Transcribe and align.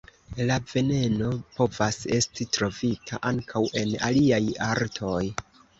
La 0.51 0.55
veneno 0.71 1.27
povas 1.59 2.01
esti 2.21 2.49
trovita 2.59 3.23
ankaŭ 3.35 3.65
en 3.85 3.97
aliaj 4.11 4.45
artoj. 4.75 5.19